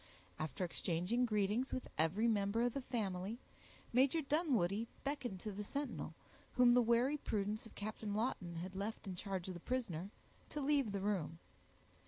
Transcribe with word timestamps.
After 0.39 0.65
exchanging 0.65 1.27
greetings 1.27 1.71
with 1.71 1.87
every 1.95 2.27
member 2.27 2.63
of 2.63 2.73
the 2.73 2.81
family, 2.81 3.37
Major 3.93 4.19
Dunwoodie 4.23 4.87
beckoned 5.03 5.39
to 5.41 5.51
the 5.51 5.63
sentinel, 5.63 6.15
whom 6.53 6.73
the 6.73 6.81
wary 6.81 7.17
prudence 7.17 7.67
of 7.67 7.75
Captain 7.75 8.15
Lawton 8.15 8.55
had 8.55 8.75
left 8.75 9.05
in 9.05 9.15
charge 9.15 9.47
of 9.47 9.53
the 9.53 9.59
prisoner, 9.59 10.09
to 10.49 10.59
leave 10.59 10.91
the 10.91 11.01
room. 11.01 11.37